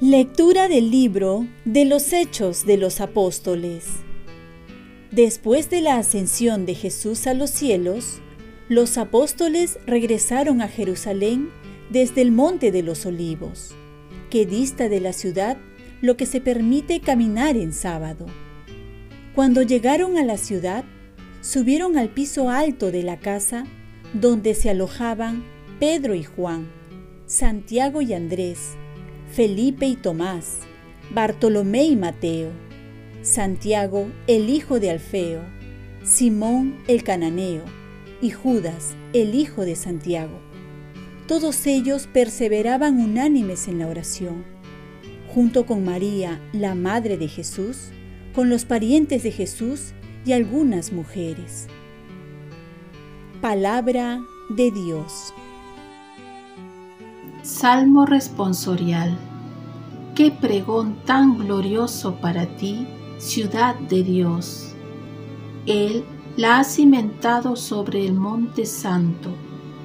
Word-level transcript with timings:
Lectura 0.00 0.68
del 0.68 0.90
libro 0.90 1.46
de 1.64 1.86
los 1.86 2.12
Hechos 2.12 2.66
de 2.66 2.76
los 2.76 3.00
Apóstoles. 3.00 3.86
Después 5.10 5.70
de 5.70 5.80
la 5.80 5.96
ascensión 5.96 6.66
de 6.66 6.74
Jesús 6.74 7.26
a 7.26 7.32
los 7.32 7.48
cielos, 7.48 8.18
los 8.68 8.98
apóstoles 8.98 9.78
regresaron 9.86 10.60
a 10.60 10.68
Jerusalén 10.68 11.48
desde 11.88 12.20
el 12.20 12.30
Monte 12.30 12.72
de 12.72 12.82
los 12.82 13.06
Olivos, 13.06 13.74
que 14.28 14.44
dista 14.44 14.90
de 14.90 15.00
la 15.00 15.14
ciudad 15.14 15.56
lo 16.00 16.16
que 16.16 16.26
se 16.26 16.40
permite 16.40 17.00
caminar 17.00 17.56
en 17.56 17.72
sábado. 17.72 18.26
Cuando 19.34 19.62
llegaron 19.62 20.16
a 20.16 20.24
la 20.24 20.36
ciudad, 20.36 20.84
subieron 21.40 21.96
al 21.96 22.08
piso 22.08 22.50
alto 22.50 22.90
de 22.90 23.02
la 23.02 23.18
casa 23.18 23.64
donde 24.14 24.54
se 24.54 24.70
alojaban 24.70 25.44
Pedro 25.78 26.14
y 26.14 26.24
Juan, 26.24 26.66
Santiago 27.26 28.02
y 28.02 28.14
Andrés, 28.14 28.76
Felipe 29.30 29.86
y 29.86 29.96
Tomás, 29.96 30.58
Bartolomé 31.12 31.84
y 31.84 31.96
Mateo, 31.96 32.50
Santiago 33.22 34.08
el 34.26 34.48
hijo 34.48 34.80
de 34.80 34.90
Alfeo, 34.90 35.42
Simón 36.04 36.78
el 36.88 37.02
cananeo 37.02 37.64
y 38.22 38.30
Judas 38.30 38.94
el 39.12 39.34
hijo 39.34 39.64
de 39.64 39.76
Santiago. 39.76 40.40
Todos 41.26 41.66
ellos 41.66 42.08
perseveraban 42.12 43.00
unánimes 43.00 43.66
en 43.66 43.80
la 43.80 43.88
oración, 43.88 44.44
junto 45.36 45.66
con 45.66 45.84
María, 45.84 46.40
la 46.54 46.74
madre 46.74 47.18
de 47.18 47.28
Jesús, 47.28 47.90
con 48.34 48.48
los 48.48 48.64
parientes 48.64 49.22
de 49.22 49.30
Jesús 49.30 49.92
y 50.24 50.32
algunas 50.32 50.94
mujeres. 50.94 51.66
Palabra 53.42 54.18
de 54.48 54.70
Dios. 54.70 55.34
Salmo 57.42 58.06
responsorial. 58.06 59.14
Qué 60.14 60.30
pregón 60.30 60.96
tan 61.04 61.36
glorioso 61.36 62.16
para 62.18 62.46
ti, 62.56 62.86
ciudad 63.18 63.74
de 63.90 64.02
Dios. 64.04 64.74
Él 65.66 66.02
la 66.38 66.60
ha 66.60 66.64
cimentado 66.64 67.56
sobre 67.56 68.06
el 68.06 68.14
monte 68.14 68.64
santo, 68.64 69.34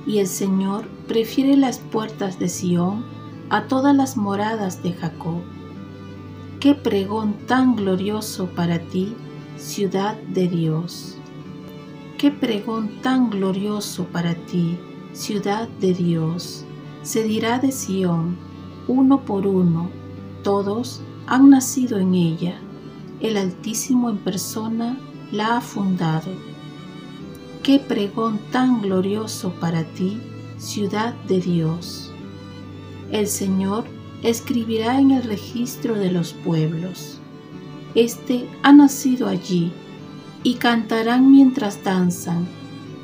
y 0.07 0.19
el 0.19 0.27
Señor 0.27 0.87
prefiere 1.09 1.57
las 1.57 1.79
puertas 1.79 2.39
de 2.39 2.47
Sión 2.47 3.03
a 3.51 3.67
todas 3.67 3.95
las 3.95 4.17
moradas 4.17 4.81
de 4.81 4.93
Jacob. 4.93 5.43
Qué 6.59 6.73
pregón 6.73 7.33
tan 7.45 7.75
glorioso 7.75 8.47
para 8.47 8.79
ti, 8.79 9.15
ciudad 9.57 10.15
de 10.33 10.47
Dios. 10.47 11.19
Qué 12.17 12.31
pregón 12.31 12.99
tan 13.03 13.29
glorioso 13.29 14.05
para 14.05 14.33
ti, 14.33 14.79
ciudad 15.13 15.69
de 15.79 15.93
Dios 15.93 16.65
se 17.03 17.23
dirá 17.23 17.59
de 17.59 17.71
Sión, 17.71 18.37
uno 18.87 19.21
por 19.21 19.47
uno, 19.47 19.89
todos 20.43 21.01
han 21.25 21.49
nacido 21.49 21.97
en 21.97 22.13
ella, 22.13 22.59
el 23.19 23.37
Altísimo 23.37 24.09
en 24.09 24.17
persona 24.17 24.97
la 25.31 25.57
ha 25.57 25.61
fundado. 25.61 26.31
Qué 27.63 27.79
pregón 27.79 28.39
tan 28.51 28.81
glorioso 28.81 29.51
para 29.59 29.83
ti, 29.83 30.19
ciudad 30.57 31.13
de 31.27 31.41
Dios. 31.41 32.10
El 33.11 33.27
Señor 33.27 33.85
escribirá 34.23 34.99
en 34.99 35.11
el 35.11 35.23
registro 35.23 35.95
de 35.95 36.11
los 36.11 36.33
pueblos. 36.33 37.19
Este 37.95 38.47
ha 38.63 38.71
nacido 38.71 39.27
allí, 39.27 39.71
y 40.43 40.55
cantarán 40.55 41.31
mientras 41.31 41.83
danzan. 41.83 42.47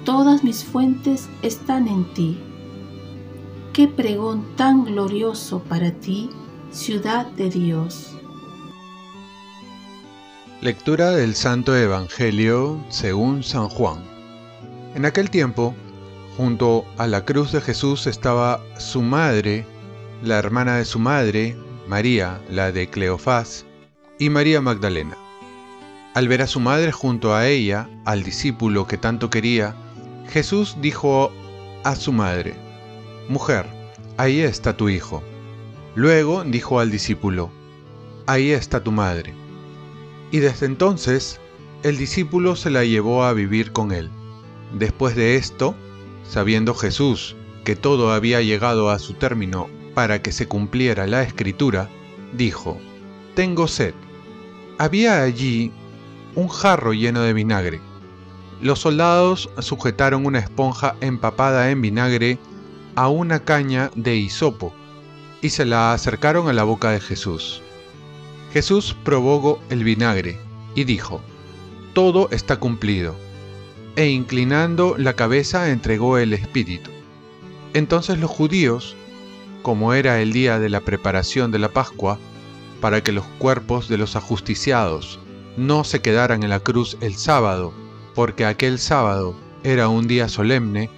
Todas 0.05 0.44
mis 0.44 0.64
fuentes 0.64 1.27
están 1.41 1.87
en 1.87 2.05
ti 2.14 2.37
qué 3.77 3.87
pregón 3.87 4.43
tan 4.55 4.86
glorioso 4.86 5.59
para 5.59 5.92
ti, 5.92 6.31
ciudad 6.71 7.27
de 7.27 7.52
Dios. 7.52 8.17
Lectura 10.61 11.11
del 11.11 11.36
Santo 11.36 11.77
Evangelio 11.77 12.83
según 12.89 13.43
San 13.43 13.70
Juan. 13.70 14.04
En 14.95 15.05
aquel 15.05 15.30
tiempo, 15.30 15.76
junto 16.37 16.86
a 16.98 17.05
la 17.05 17.23
cruz 17.23 17.52
de 17.52 17.61
Jesús 17.61 18.08
estaba 18.08 18.64
su 18.80 19.04
madre, 19.04 19.67
la 20.23 20.39
hermana 20.39 20.78
de 20.78 20.86
su 20.86 21.00
madre, 21.00 21.55
María, 21.88 22.42
la 22.50 22.72
de 22.72 22.89
Cleofás, 22.89 23.66
y 24.17 24.30
María 24.30 24.61
Magdalena. 24.61 25.16
Al 26.16 26.28
ver 26.28 26.42
a 26.42 26.48
su 26.48 26.60
madre 26.60 26.92
junto 26.92 27.36
a 27.36 27.48
ella, 27.48 27.88
al 28.05 28.23
discípulo 28.23 28.88
que 28.88 28.98
tanto 28.98 29.30
quería, 29.30 29.76
Jesús 30.28 30.78
dijo 30.82 31.32
a 31.83 31.95
su 31.95 32.11
madre, 32.11 32.55
Mujer, 33.30 33.67
ahí 34.17 34.39
está 34.39 34.76
tu 34.76 34.89
hijo. 34.89 35.22
Luego 35.94 36.44
dijo 36.44 36.80
al 36.80 36.89
discípulo, 36.89 37.52
Ahí 38.26 38.52
está 38.52 38.84
tu 38.84 38.92
madre. 38.92 39.34
Y 40.32 40.39
desde 40.39 40.66
entonces 40.66 41.39
el 41.84 41.98
discípulo 41.98 42.55
se 42.55 42.72
la 42.72 42.84
llevó 42.84 43.23
a 43.23 43.34
vivir 43.34 43.72
con 43.72 43.92
él. 43.92 44.10
Después 44.73 45.16
de 45.16 45.36
esto, 45.36 45.76
sabiendo 46.28 46.73
Jesús 46.73 47.36
que 47.64 47.76
todo 47.76 48.11
había 48.11 48.42
llegado 48.42 48.89
a 48.89 48.99
su 48.99 49.14
término 49.14 49.70
para 49.97 50.21
que 50.21 50.31
se 50.31 50.47
cumpliera 50.47 51.08
la 51.08 51.23
escritura, 51.23 51.89
dijo, 52.31 52.80
Tengo 53.33 53.67
sed. 53.67 53.95
Había 54.77 55.23
allí 55.23 55.71
un 56.35 56.49
jarro 56.49 56.93
lleno 56.93 57.21
de 57.21 57.33
vinagre. 57.33 57.81
Los 58.61 58.77
soldados 58.77 59.49
sujetaron 59.57 60.27
una 60.27 60.37
esponja 60.37 60.95
empapada 61.02 61.71
en 61.71 61.81
vinagre 61.81 62.37
a 62.93 63.07
una 63.07 63.39
caña 63.39 63.89
de 63.95 64.17
hisopo 64.17 64.71
y 65.41 65.49
se 65.49 65.65
la 65.65 65.93
acercaron 65.93 66.47
a 66.47 66.53
la 66.53 66.63
boca 66.63 66.91
de 66.91 66.99
Jesús. 66.99 67.63
Jesús 68.53 68.95
probó 69.03 69.59
el 69.71 69.83
vinagre 69.83 70.37
y 70.75 70.83
dijo, 70.83 71.21
Todo 71.93 72.30
está 72.30 72.57
cumplido. 72.57 73.15
E 73.95 74.09
inclinando 74.09 74.93
la 74.95 75.13
cabeza 75.13 75.71
entregó 75.71 76.19
el 76.19 76.33
Espíritu. 76.33 76.91
Entonces 77.73 78.19
los 78.19 78.30
judíos, 78.30 78.95
como 79.67 79.94
era 79.94 80.22
el 80.22 80.32
día 80.32 80.60
de 80.60 80.70
la 80.70 80.80
preparación 80.80 81.52
de 81.52 81.60
la 81.60 81.67
Pascua, 81.67 82.17
para 82.80 83.04
que 83.04 83.11
los 83.11 83.26
cuerpos 83.38 83.89
de 83.89 83.98
los 83.98 84.16
ajusticiados 84.16 85.20
no 85.58 85.83
se 85.83 86.02
quedaran 86.02 86.42
en 86.44 86.52
la 86.52 86.61
cruz 86.61 86.95
el 87.02 87.16
sábado, 87.16 87.73
porque 88.16 88.45
aquel 88.45 88.80
sábado 88.80 89.36
era 89.66 89.89
un 89.89 90.08
día 90.08 90.30
solemne, 90.30 90.89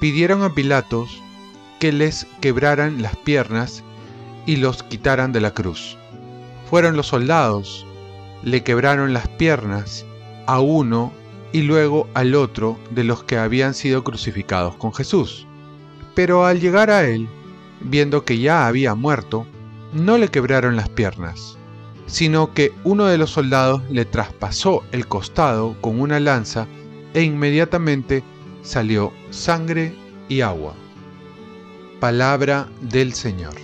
pidieron 0.00 0.42
a 0.42 0.54
Pilatos 0.54 1.20
que 1.78 1.92
les 1.92 2.26
quebraran 2.40 3.02
las 3.02 3.14
piernas 3.14 3.84
y 4.46 4.56
los 4.56 4.82
quitaran 4.82 5.34
de 5.34 5.42
la 5.42 5.52
cruz. 5.52 5.98
Fueron 6.70 6.96
los 6.96 7.08
soldados, 7.08 7.84
le 8.42 8.62
quebraron 8.62 9.12
las 9.12 9.28
piernas 9.28 10.06
a 10.46 10.60
uno 10.60 11.12
y 11.52 11.60
luego 11.60 12.08
al 12.14 12.34
otro 12.34 12.78
de 12.90 13.04
los 13.04 13.22
que 13.22 13.36
habían 13.36 13.74
sido 13.74 14.02
crucificados 14.02 14.76
con 14.76 14.94
Jesús. 14.94 15.46
Pero 16.14 16.46
al 16.46 16.62
llegar 16.62 16.88
a 16.90 17.04
él, 17.04 17.28
viendo 17.84 18.24
que 18.24 18.38
ya 18.38 18.66
había 18.66 18.94
muerto, 18.94 19.46
no 19.92 20.18
le 20.18 20.28
quebraron 20.28 20.76
las 20.76 20.88
piernas, 20.88 21.56
sino 22.06 22.52
que 22.52 22.72
uno 22.82 23.06
de 23.06 23.18
los 23.18 23.30
soldados 23.30 23.82
le 23.90 24.04
traspasó 24.04 24.82
el 24.92 25.06
costado 25.06 25.76
con 25.80 26.00
una 26.00 26.20
lanza 26.20 26.66
e 27.14 27.22
inmediatamente 27.22 28.24
salió 28.62 29.12
sangre 29.30 29.94
y 30.28 30.40
agua. 30.40 30.74
Palabra 32.00 32.68
del 32.80 33.14
Señor. 33.14 33.54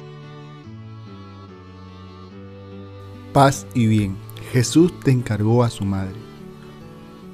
Paz 3.33 3.67
y 3.75 3.87
bien. 3.87 4.17
Jesús 4.53 4.93
te 5.01 5.13
encargó 5.13 5.63
a 5.63 5.71
su 5.71 5.85
madre. 5.85 6.17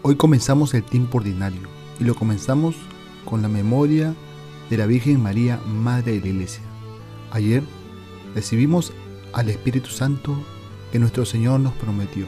Hoy 0.02 0.16
comenzamos 0.16 0.74
el 0.74 0.82
tiempo 0.82 1.18
ordinario 1.18 1.62
y 1.98 2.04
lo 2.04 2.14
comenzamos 2.14 2.76
con 3.24 3.40
la 3.40 3.48
memoria 3.48 4.14
de 4.68 4.76
la 4.76 4.86
Virgen 4.86 5.22
María, 5.22 5.58
Madre 5.66 6.12
de 6.12 6.20
la 6.20 6.26
Iglesia. 6.28 6.65
Ayer 7.36 7.62
recibimos 8.34 8.94
al 9.34 9.50
Espíritu 9.50 9.90
Santo 9.90 10.34
que 10.90 10.98
nuestro 10.98 11.26
Señor 11.26 11.60
nos 11.60 11.74
prometió. 11.74 12.24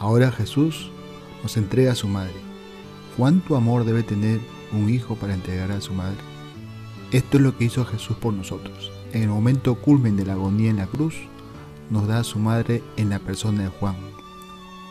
Ahora 0.00 0.32
Jesús 0.32 0.90
nos 1.44 1.56
entrega 1.56 1.92
a 1.92 1.94
su 1.94 2.08
madre. 2.08 2.34
¿Cuánto 3.16 3.54
amor 3.54 3.84
debe 3.84 4.02
tener 4.02 4.40
un 4.72 4.90
hijo 4.90 5.14
para 5.14 5.34
entregar 5.34 5.70
a 5.70 5.80
su 5.80 5.94
madre? 5.94 6.18
Esto 7.12 7.36
es 7.36 7.44
lo 7.44 7.56
que 7.56 7.66
hizo 7.66 7.84
Jesús 7.84 8.16
por 8.16 8.34
nosotros. 8.34 8.90
En 9.12 9.22
el 9.22 9.28
momento 9.28 9.76
culmen 9.76 10.16
de 10.16 10.26
la 10.26 10.32
agonía 10.32 10.70
en 10.70 10.78
la 10.78 10.88
cruz, 10.88 11.14
nos 11.88 12.08
da 12.08 12.18
a 12.18 12.24
su 12.24 12.40
madre 12.40 12.82
en 12.96 13.10
la 13.10 13.20
persona 13.20 13.62
de 13.62 13.68
Juan. 13.68 13.94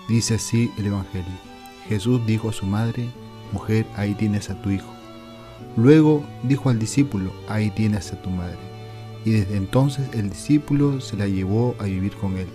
Dice 0.07 0.35
así 0.35 0.71
el 0.77 0.85
Evangelio. 0.85 1.37
Jesús 1.89 2.25
dijo 2.25 2.47
a 2.47 2.53
su 2.53 2.65
madre, 2.65 3.09
mujer, 3.51 3.87
ahí 3.97 4.13
tienes 4.13 4.49
a 4.49 4.61
tu 4.61 4.69
hijo. 4.69 4.93
Luego 5.75 6.23
dijo 6.43 6.69
al 6.69 6.79
discípulo, 6.79 7.33
ahí 7.49 7.71
tienes 7.71 8.13
a 8.13 8.21
tu 8.21 8.29
madre. 8.29 8.66
Y 9.27 9.31
desde 9.31 9.57
entonces 9.57 10.07
el 10.13 10.29
discípulo 10.29 11.01
se 11.01 11.17
la 11.17 11.27
llevó 11.27 11.75
a 11.79 11.83
vivir 11.83 12.15
con 12.15 12.37
él. 12.37 12.47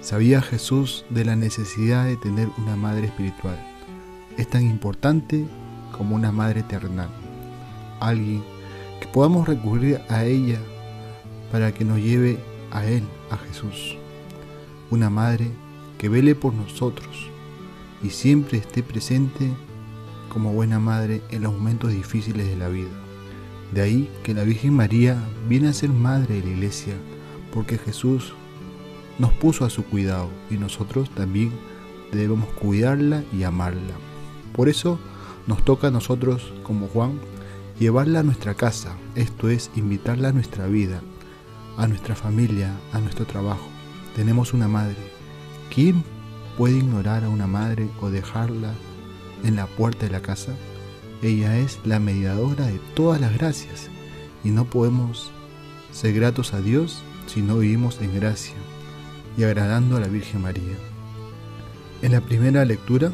Sabía 0.00 0.42
Jesús 0.42 1.04
de 1.08 1.24
la 1.24 1.36
necesidad 1.36 2.04
de 2.04 2.16
tener 2.16 2.48
una 2.58 2.74
madre 2.74 3.06
espiritual. 3.06 3.56
Es 4.36 4.50
tan 4.50 4.62
importante 4.62 5.46
como 5.96 6.16
una 6.16 6.32
madre 6.32 6.64
terrenal. 6.64 7.10
Alguien 8.00 8.42
que 9.00 9.06
podamos 9.06 9.46
recurrir 9.46 10.00
a 10.08 10.24
ella 10.24 10.58
para 11.52 11.72
que 11.72 11.84
nos 11.84 11.98
lleve 11.98 12.40
a 12.72 12.84
Él, 12.84 13.04
a 13.30 13.36
Jesús. 13.36 13.94
Una 14.90 15.10
madre 15.10 15.48
que 15.96 16.08
vele 16.08 16.34
por 16.34 16.54
nosotros 16.54 17.30
y 18.02 18.10
siempre 18.10 18.58
esté 18.58 18.82
presente 18.82 19.48
como 20.28 20.52
buena 20.52 20.80
madre 20.80 21.22
en 21.30 21.44
los 21.44 21.52
momentos 21.52 21.92
difíciles 21.92 22.48
de 22.48 22.56
la 22.56 22.66
vida. 22.66 23.07
De 23.72 23.82
ahí 23.82 24.10
que 24.22 24.34
la 24.34 24.44
Virgen 24.44 24.74
María 24.74 25.16
viene 25.48 25.68
a 25.68 25.72
ser 25.72 25.90
madre 25.90 26.36
de 26.36 26.42
la 26.42 26.52
iglesia, 26.52 26.94
porque 27.52 27.78
Jesús 27.78 28.32
nos 29.18 29.32
puso 29.32 29.64
a 29.64 29.70
su 29.70 29.84
cuidado 29.84 30.30
y 30.50 30.54
nosotros 30.54 31.10
también 31.10 31.52
debemos 32.12 32.48
cuidarla 32.50 33.24
y 33.32 33.42
amarla. 33.42 33.94
Por 34.54 34.68
eso 34.68 34.98
nos 35.46 35.64
toca 35.64 35.88
a 35.88 35.90
nosotros, 35.90 36.52
como 36.62 36.88
Juan, 36.88 37.18
llevarla 37.78 38.20
a 38.20 38.22
nuestra 38.22 38.54
casa, 38.54 38.96
esto 39.14 39.48
es, 39.48 39.70
invitarla 39.76 40.28
a 40.28 40.32
nuestra 40.32 40.66
vida, 40.66 41.00
a 41.76 41.86
nuestra 41.86 42.14
familia, 42.14 42.72
a 42.92 43.00
nuestro 43.00 43.26
trabajo. 43.26 43.68
Tenemos 44.16 44.52
una 44.52 44.68
madre. 44.68 44.96
¿Quién 45.72 46.02
puede 46.56 46.78
ignorar 46.78 47.24
a 47.24 47.28
una 47.28 47.46
madre 47.46 47.88
o 48.00 48.10
dejarla 48.10 48.72
en 49.44 49.56
la 49.56 49.66
puerta 49.66 50.06
de 50.06 50.12
la 50.12 50.22
casa? 50.22 50.52
Ella 51.22 51.58
es 51.58 51.80
la 51.84 51.98
mediadora 51.98 52.66
de 52.66 52.78
todas 52.94 53.20
las 53.20 53.36
gracias 53.36 53.88
y 54.44 54.50
no 54.50 54.64
podemos 54.66 55.32
ser 55.92 56.12
gratos 56.12 56.54
a 56.54 56.60
Dios 56.60 57.02
si 57.26 57.42
no 57.42 57.58
vivimos 57.58 58.00
en 58.00 58.14
gracia 58.14 58.54
y 59.36 59.42
agradando 59.42 59.96
a 59.96 60.00
la 60.00 60.06
Virgen 60.06 60.42
María. 60.42 60.76
En 62.02 62.12
la 62.12 62.20
primera 62.20 62.64
lectura 62.64 63.12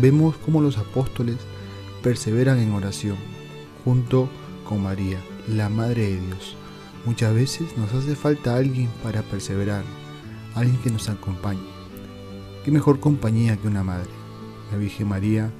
vemos 0.00 0.36
cómo 0.44 0.62
los 0.62 0.78
apóstoles 0.78 1.36
perseveran 2.02 2.58
en 2.58 2.72
oración 2.72 3.16
junto 3.84 4.30
con 4.66 4.82
María, 4.82 5.20
la 5.46 5.68
Madre 5.68 6.02
de 6.02 6.20
Dios. 6.20 6.56
Muchas 7.04 7.34
veces 7.34 7.76
nos 7.76 7.92
hace 7.92 8.16
falta 8.16 8.56
alguien 8.56 8.88
para 9.02 9.22
perseverar, 9.22 9.84
alguien 10.54 10.78
que 10.78 10.90
nos 10.90 11.08
acompañe. 11.10 11.68
¿Qué 12.64 12.70
mejor 12.70 12.98
compañía 12.98 13.56
que 13.58 13.68
una 13.68 13.84
madre? 13.84 14.10
La 14.72 14.78
Virgen 14.78 15.08
María 15.08 15.52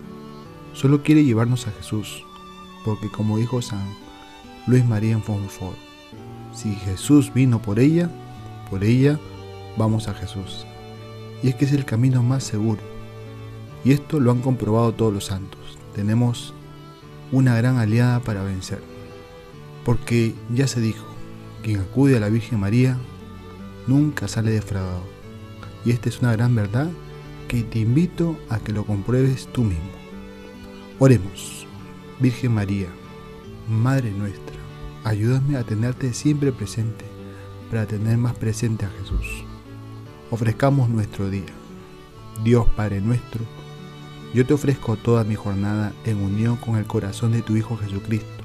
solo 0.76 1.02
quiere 1.02 1.25
llevarnos 1.25 1.67
a 1.67 1.73
Jesús, 1.73 2.23
porque 2.84 3.08
como 3.08 3.38
dijo 3.38 3.62
San 3.62 3.96
Luis 4.67 4.84
María 4.84 5.12
en 5.12 5.23
Fonfort, 5.23 5.78
si 6.52 6.75
Jesús 6.75 7.32
vino 7.32 7.62
por 7.62 7.78
ella, 7.78 8.11
por 8.70 8.84
ella 8.84 9.19
vamos 9.78 10.08
a 10.08 10.14
Jesús. 10.14 10.67
Y 11.43 11.49
es 11.49 11.55
que 11.55 11.64
es 11.64 11.73
el 11.73 11.84
camino 11.84 12.23
más 12.23 12.44
seguro. 12.44 12.81
Y 13.84 13.93
esto 13.93 14.20
lo 14.20 14.31
han 14.32 14.40
comprobado 14.40 14.93
todos 14.93 15.12
los 15.12 15.26
santos. 15.26 15.78
Tenemos 15.94 16.52
una 17.32 17.56
gran 17.56 17.79
aliada 17.79 18.20
para 18.20 18.43
vencer. 18.43 18.82
Porque 19.84 20.34
ya 20.52 20.67
se 20.67 20.81
dijo, 20.81 21.06
quien 21.62 21.81
acude 21.81 22.17
a 22.17 22.20
la 22.20 22.29
Virgen 22.29 22.61
María 22.61 22.99
nunca 23.87 24.29
sale 24.29 24.50
defraudado. 24.50 25.05
Y 25.84 25.93
esta 25.93 26.08
es 26.08 26.20
una 26.20 26.32
gran 26.32 26.55
verdad 26.55 26.90
que 27.49 27.62
te 27.62 27.79
invito 27.79 28.37
a 28.49 28.58
que 28.58 28.72
lo 28.72 28.84
compruebes 28.84 29.49
tú 29.52 29.62
mismo. 29.62 29.95
Oremos, 30.98 31.66
Virgen 32.20 32.54
María, 32.54 32.88
Madre 33.69 34.12
nuestra, 34.12 34.56
ayúdame 35.04 35.58
a 35.58 35.62
tenerte 35.62 36.14
siempre 36.14 36.52
presente 36.52 37.04
para 37.69 37.84
tener 37.84 38.16
más 38.16 38.34
presente 38.34 38.87
a 38.87 38.88
Jesús. 38.88 39.44
Ofrezcamos 40.31 40.88
nuestro 40.88 41.28
día. 41.28 41.52
Dios 42.43 42.66
Padre 42.75 43.02
nuestro, 43.02 43.44
yo 44.32 44.46
te 44.46 44.54
ofrezco 44.54 44.96
toda 44.96 45.22
mi 45.25 45.34
jornada 45.34 45.93
en 46.06 46.16
unión 46.16 46.56
con 46.56 46.76
el 46.76 46.87
corazón 46.87 47.32
de 47.32 47.43
tu 47.43 47.56
Hijo 47.56 47.76
Jesucristo, 47.76 48.43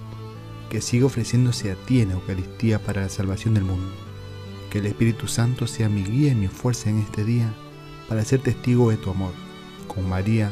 que 0.70 0.82
siga 0.82 1.06
ofreciéndose 1.06 1.72
a 1.72 1.76
ti 1.76 2.02
en 2.02 2.12
Eucaristía 2.12 2.80
para 2.80 3.04
la 3.04 3.10
salvación 3.10 3.54
del 3.54 3.64
mundo. 3.64 3.94
Que 4.70 4.80
el 4.80 4.88
Espíritu 4.88 5.30
Santo 5.30 5.68
sea 5.68 5.88
mi 5.88 6.04
guía 6.04 6.34
y 6.34 6.36
mi 6.36 6.50
fuerza 6.50 6.90
en 6.90 7.00
este 7.00 7.24
día 7.24 7.54
para 8.10 8.26
ser 8.26 8.42
testigo 8.42 8.90
de 8.90 8.98
tu 8.98 9.10
amor. 9.10 9.32
Con 9.88 10.10
María, 10.10 10.52